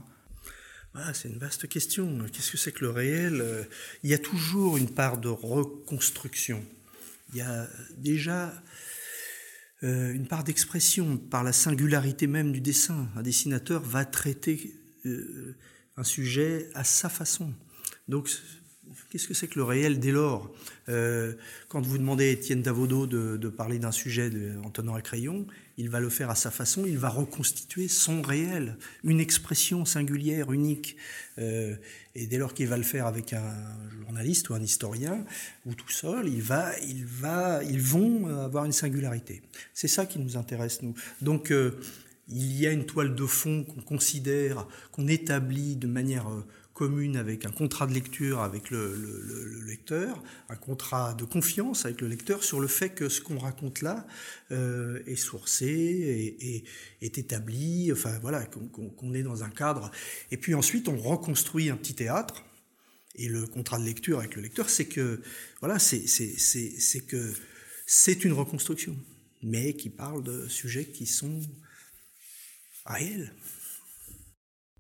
[0.95, 2.25] Ah, c'est une vaste question.
[2.31, 3.43] Qu'est-ce que c'est que le réel
[4.03, 6.63] Il y a toujours une part de reconstruction.
[7.33, 8.53] Il y a déjà
[9.83, 13.09] euh, une part d'expression par la singularité même du dessin.
[13.15, 14.73] Un dessinateur va traiter
[15.05, 15.55] euh,
[15.97, 17.53] un sujet à sa façon.
[18.07, 18.29] Donc,
[19.09, 20.51] qu'est-ce que c'est que le réel dès lors?
[20.89, 21.33] Euh,
[21.67, 24.31] Quand vous demandez à Étienne Davodo de, parler d'un sujet
[24.63, 25.45] en tenant un crayon,
[25.77, 30.51] il va le faire à sa façon, il va reconstituer son réel, une expression singulière,
[30.51, 30.95] unique.
[31.37, 31.75] Euh,
[32.15, 33.53] et dès lors qu'il va le faire avec un
[33.99, 35.25] journaliste ou un historien,
[35.65, 39.41] ou tout seul, il va, il va, ils vont avoir une singularité.
[39.73, 40.93] C'est ça qui nous intéresse, nous.
[41.21, 41.77] Donc, euh,
[42.27, 47.15] il y a une toile de fond qu'on considère, qu'on établit de manière euh, commune
[47.15, 52.43] avec un contrat de lecture avec le, lecteur, un contrat de confiance avec le lecteur
[52.43, 54.05] sur le fait que ce qu'on raconte là
[54.51, 56.65] euh, est sourcé, et
[57.01, 59.89] est, établi, enfin voilà, qu'on est dans un cadre.
[60.31, 62.43] Et puis ensuite, on reconstruit un petit théâtre.
[63.15, 65.21] Et le contrat de lecture avec le lecteur, c'est que
[65.61, 66.03] voilà, c'est
[67.07, 67.33] que
[67.85, 68.97] c'est une reconstruction,
[69.41, 71.39] mais qui parle de sujets qui sont
[72.85, 73.33] réels.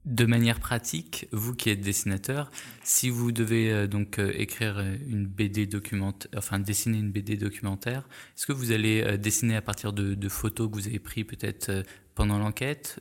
[0.05, 2.51] De manière pratique, vous qui êtes dessinateur,
[2.83, 8.07] si vous devez euh, donc euh, écrire une BD documentaire, enfin dessiner une BD documentaire,
[8.37, 11.83] est-ce que vous allez euh, dessiner à partir de, photos que vous avez prises peut-être
[12.13, 12.99] pendant l'enquête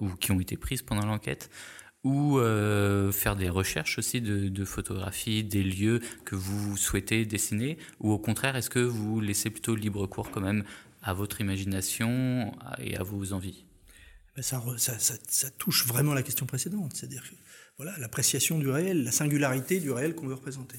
[0.00, 1.50] ou qui ont été prises pendant l'enquête
[2.04, 2.38] ou
[3.12, 8.18] faire des recherches aussi de, de photographie des lieux que vous souhaitez dessiner ou au
[8.18, 10.64] contraire est-ce que vous laissez plutôt libre cours quand même
[11.02, 13.65] à votre imagination et à vos envies?
[14.42, 17.24] Ça, ça, touche vraiment la question précédente, c'est-à-dire
[17.76, 20.78] voilà l'appréciation du réel, la singularité du réel qu'on veut représenter.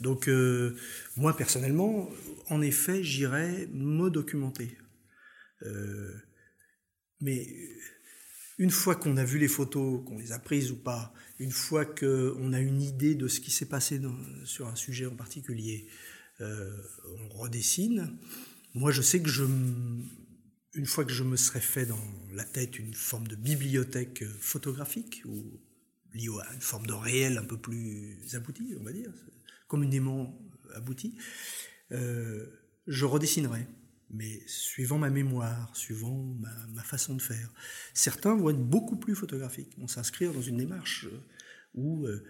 [0.00, 0.76] Donc euh,
[1.16, 2.10] moi personnellement,
[2.48, 4.76] en effet, j'irais me documenter.
[5.62, 6.14] Euh,
[7.20, 7.46] mais
[8.58, 11.86] une fois qu'on a vu les photos, qu'on les a prises ou pas, une fois
[11.86, 14.00] qu'on a une idée de ce qui s'est passé
[14.44, 15.88] sur un sujet en particulier,
[16.40, 16.70] euh,
[17.18, 18.16] on redessine.
[18.74, 19.44] Moi, je sais que je,
[20.74, 22.00] une fois que je me serais fait dans
[22.32, 25.60] la tête une forme de bibliothèque photographique, ou
[26.14, 29.12] liée à une forme de réel un peu plus abouti, on va dire,
[29.68, 30.38] communément
[30.74, 31.16] abouti,
[31.92, 32.46] euh,
[32.86, 33.66] je redessinerai,
[34.10, 36.36] mais suivant ma mémoire, suivant
[36.72, 37.52] ma, façon de faire.
[37.94, 41.06] Certains vont être beaucoup plus photographiques, vont s'inscrire dans une démarche
[41.74, 42.24] où, euh,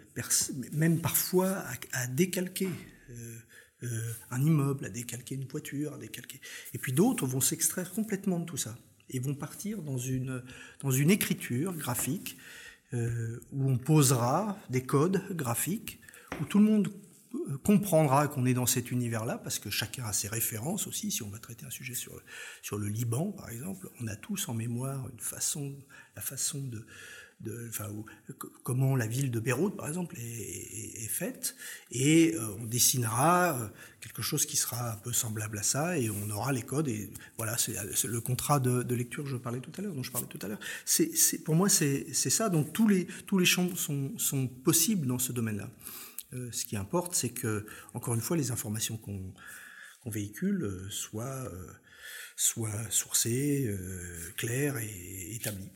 [0.73, 2.69] même parfois, à, décalquer.
[3.11, 3.39] Euh,
[3.83, 6.41] euh, un immeuble, à décalquer une voiture, à décalquer.
[6.75, 8.77] Et puis d'autres vont s'extraire complètement de tout ça
[9.09, 10.43] et vont partir dans une,
[10.81, 12.37] dans une écriture graphique
[12.93, 16.01] euh, où on posera des codes graphiques,
[16.41, 16.93] où tout le monde
[17.35, 21.11] euh, comprendra qu'on est dans cet univers-là, parce que chacun a ses références aussi.
[21.11, 22.21] Si on va traiter un sujet sur,
[22.63, 25.77] sur le Liban, par exemple, on a tous en mémoire une façon,
[26.17, 26.85] la façon de,
[28.63, 31.57] comment la ville de Beyrouth, par exemple, est, faite,
[31.91, 33.69] et euh, on dessinera euh,
[34.01, 37.11] quelque chose qui sera un peu semblable à ça, et on aura les codes, et
[37.37, 40.39] voilà, c'est le contrat de, lecture que je parlais tout à dont je parlais tout
[40.43, 40.61] à l'heure.
[41.45, 42.49] Pour moi, c'est ça.
[42.49, 45.71] Donc tous les, tous les champs sont, sont possibles dans ce domaine-là.
[46.33, 51.51] Euh, ce qui importe, c'est que, encore une fois, les informations qu'on véhicule soient,
[52.37, 53.75] soient sourcées,
[54.37, 55.71] claires et établies.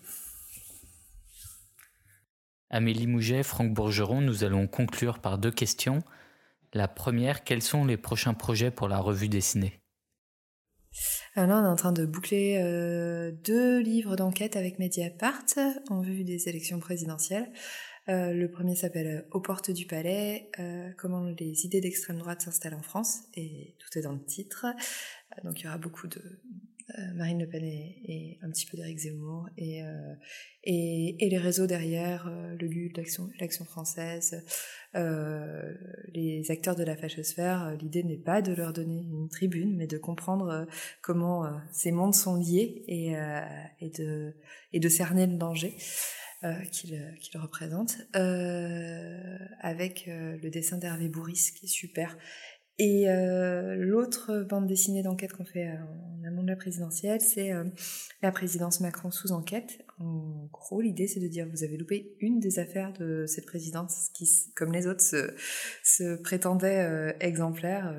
[2.74, 6.02] Amélie Mouget, Franck Bourgeron, nous allons conclure par deux questions.
[6.72, 9.80] La première, quels sont les prochains projets pour la revue dessinée?
[11.36, 15.44] Alors là, on est en train de boucler euh, deux livres d'enquête avec Mediapart
[15.88, 17.48] en vue des élections présidentielles.
[18.08, 22.74] Euh, le premier s'appelle Aux portes du palais, euh, comment les idées d'extrême droite s'installent
[22.74, 24.66] en France, et tout est dans le titre.
[25.44, 26.42] donc il y aura beaucoup de, euh,
[27.14, 30.14] Marine Le Pen et, un petit peu d'Éric Zemmour et, euh,
[30.64, 32.92] et, les réseaux derrière, euh, le GUL,
[33.40, 34.44] l'Action française,
[34.94, 39.98] les acteurs de la fachosphère, l'idée n'est pas de leur donner une tribune, mais de
[39.98, 40.66] comprendre
[41.02, 43.14] comment ces mondes sont liés et,
[43.80, 44.34] et, de,
[44.72, 45.76] et de cerner le danger.
[46.70, 47.98] qu'ils représentent,
[49.60, 52.16] avec le dessin d'Hervé Bourris qui est super
[52.78, 57.52] et euh, l'autre bande dessinée d'enquête qu'on fait euh, en amont de la présidentielle, c'est
[57.52, 57.62] euh,
[58.20, 59.78] la présidence Macron sous enquête.
[60.00, 64.10] En gros, l'idée, c'est de dire vous avez loupé une des affaires de cette présidence
[64.12, 65.34] qui, comme les autres, se,
[65.84, 67.94] se prétendait exemplaire.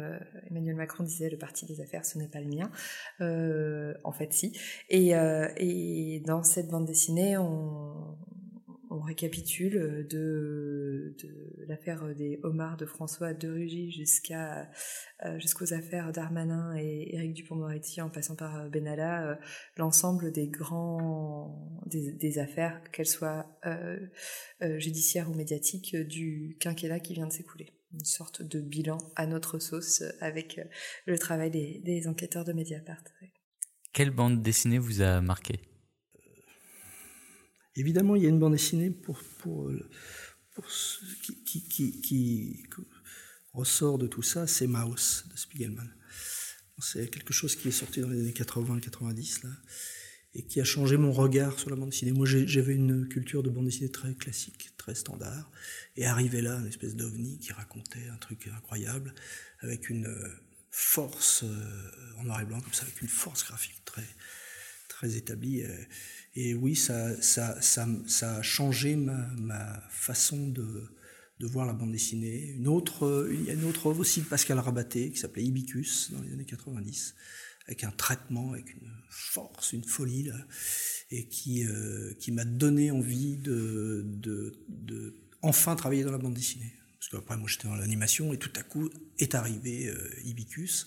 [0.49, 2.69] Emmanuel Macron disait le parti des affaires, ce n'est pas le mien.
[4.03, 4.59] en fait, si.
[4.89, 8.17] Et, et dans cette bande dessinée, on,
[8.95, 11.15] on récapitule de,
[11.67, 14.69] l'affaire des homards de François de Rugy jusqu'à
[15.37, 19.39] jusqu'aux affaires d'Armanin et Éric Dupond-Moretti en passant par Benalla,
[19.77, 23.45] l'ensemble des grands des, affaires, qu'elles soient
[24.61, 29.59] judiciaires ou médiatiques, du quinquennat qui vient de s'écouler une sorte de bilan à notre
[29.59, 30.59] sauce avec
[31.05, 33.03] le travail des, enquêteurs de Mediapart.
[33.93, 35.59] Quelle bande dessinée vous a marqué?
[37.75, 39.19] Évidemment, il y a une bande dessinée pour
[42.01, 42.63] qui,
[43.53, 45.89] ressort de tout ça, c'est Maus de Spiegelman.
[46.79, 49.53] C'est quelque chose qui est sorti dans les années 80-90 là,
[50.33, 52.11] et qui a changé mon regard sur la bande dessinée.
[52.11, 55.49] Moi, j'avais une culture de bande dessinée très classique, très standard,
[55.95, 59.13] et arrivé là, une espèce d'ovni qui racontait un truc incroyable,
[59.61, 60.29] avec une euh,
[60.69, 64.07] force euh, en noir et blanc, comme ça, avec une force graphique très,
[64.89, 65.63] très établie.
[65.63, 65.77] Euh,
[66.35, 67.57] et oui, ça, ça,
[68.21, 70.89] a changé ma, façon de,
[71.39, 72.55] voir la bande dessinée.
[72.57, 76.33] Il y a une autre œuvre aussi de Pascal Rabaté qui s'appelait Ibicus dans les
[76.33, 77.15] années 90,
[77.67, 80.29] avec un traitement, avec une force, une folie,
[81.09, 84.05] et qui, euh, qui m'a donné envie de,
[85.41, 86.73] enfin travailler dans la bande dessinée.
[86.99, 90.85] Parce qu'après, moi, j'étais dans l'animation, et tout à coup est arrivé euh, Ibicus,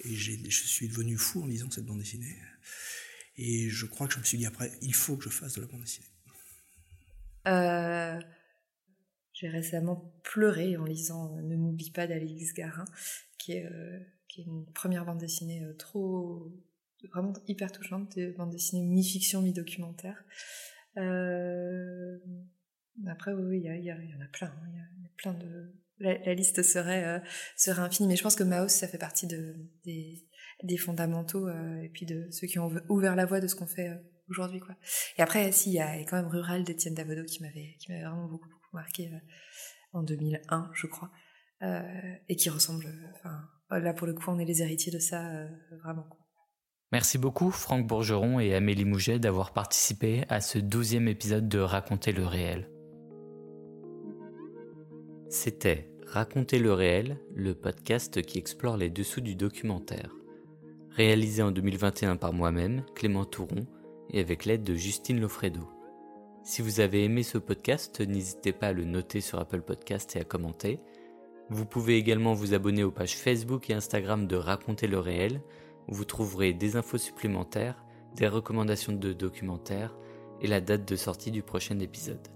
[0.00, 2.38] et je suis devenu fou en lisant cette bande dessinée.
[3.38, 5.60] Et je crois que je me suis dit après, il faut que je fasse de
[5.60, 6.08] la bande dessinée.
[7.46, 8.20] Euh,
[9.32, 12.84] j'ai récemment pleuré en lisant Ne m'oublie pas d'Alix Garin,
[13.38, 14.00] qui est, euh,
[14.36, 16.52] une première bande dessinée euh, trop
[17.12, 20.22] vraiment hyper touchante, une bande dessinée mi-fiction, mi-documentaire.
[23.06, 24.48] après, oui, il y, y, en a plein.
[24.48, 24.68] Hein.
[24.72, 25.72] Il y, a plein de.
[26.00, 27.22] La, liste serait,
[27.56, 29.56] serait infinie, mais je pense que Maos, ça fait partie de,
[30.62, 33.66] des, fondamentaux euh, et puis de ceux qui ont ouvert la voie de ce qu'on
[33.66, 33.96] fait euh,
[34.28, 34.74] aujourd'hui quoi.
[35.16, 38.04] Et après si il y a quand même Rural d'Étienne Davodo qui m'avait qui m'avait
[38.04, 39.18] vraiment beaucoup beaucoup marqué euh,
[39.92, 41.10] en 2001 je crois
[42.28, 42.86] et qui ressemble
[43.16, 45.28] enfin là pour le coup on est les héritiers de ça
[45.82, 46.06] vraiment
[46.92, 52.12] Merci beaucoup Franck Bourgeron et Amélie Mouget d'avoir participé à ce douzième épisode de Raconter
[52.12, 52.77] le réel.
[55.28, 60.18] C'était Raconter le réel, le podcast qui explore les dessous du documentaire
[60.98, 63.68] réalisé en 2021 par moi-même, Clément Touron,
[64.10, 65.60] et avec l'aide de Justine Lofredo.
[66.42, 70.20] Si vous avez aimé ce podcast, n'hésitez pas à le noter sur Apple Podcast et
[70.20, 70.80] à commenter.
[71.50, 75.40] Vous pouvez également vous abonner aux pages Facebook et Instagram de Raconter le réel,
[75.86, 77.84] où vous trouverez des infos supplémentaires,
[78.16, 79.96] des recommandations de documentaires
[80.40, 82.26] et la date de sortie du prochain épisode.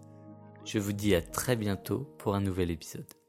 [0.64, 3.21] Je vous dis à très bientôt pour un nouvel épisode.